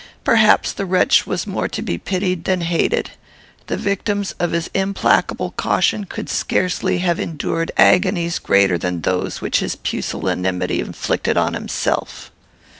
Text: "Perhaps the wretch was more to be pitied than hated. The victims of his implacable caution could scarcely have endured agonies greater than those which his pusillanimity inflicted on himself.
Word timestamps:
"Perhaps 0.23 0.73
the 0.73 0.87
wretch 0.87 1.27
was 1.27 1.45
more 1.45 1.67
to 1.67 1.83
be 1.83 1.99
pitied 1.99 2.45
than 2.45 2.61
hated. 2.61 3.11
The 3.67 3.77
victims 3.77 4.33
of 4.39 4.51
his 4.51 4.67
implacable 4.73 5.51
caution 5.51 6.05
could 6.05 6.27
scarcely 6.27 6.97
have 6.97 7.19
endured 7.19 7.71
agonies 7.77 8.39
greater 8.39 8.79
than 8.79 9.01
those 9.01 9.41
which 9.41 9.59
his 9.59 9.75
pusillanimity 9.75 10.79
inflicted 10.79 11.37
on 11.37 11.53
himself. 11.53 12.31